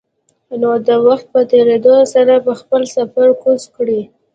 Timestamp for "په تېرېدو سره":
1.33-2.33